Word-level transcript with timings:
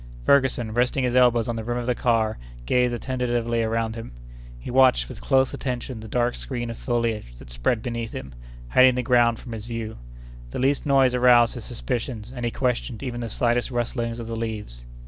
Ferguson, 0.25 0.73
resting 0.73 1.03
his 1.03 1.15
elbows 1.15 1.47
on 1.47 1.55
the 1.55 1.63
rim 1.63 1.77
of 1.77 1.85
the 1.85 1.93
car, 1.93 2.39
gazed 2.65 2.91
attentively 2.91 3.61
around 3.61 3.93
him. 3.93 4.13
He 4.57 4.71
watched 4.71 5.07
with 5.07 5.21
close 5.21 5.53
attention 5.53 5.99
the 5.99 6.07
dark 6.07 6.33
screen 6.33 6.71
of 6.71 6.77
foliage 6.77 7.35
that 7.37 7.51
spread 7.51 7.83
beneath 7.83 8.11
him, 8.11 8.33
hiding 8.69 8.95
the 8.95 9.03
ground 9.03 9.37
from 9.37 9.51
his 9.51 9.67
view. 9.67 9.97
The 10.49 10.57
least 10.57 10.87
noise 10.87 11.13
aroused 11.13 11.53
his 11.53 11.65
suspicions, 11.65 12.33
and 12.35 12.43
he 12.45 12.49
questioned 12.49 13.03
even 13.03 13.21
the 13.21 13.29
slightest 13.29 13.69
rustling 13.69 14.19
of 14.19 14.25
the 14.25 14.35
leaves. 14.35 14.87